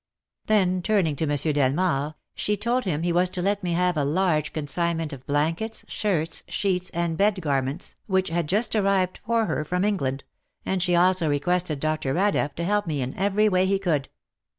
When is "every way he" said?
13.15-13.77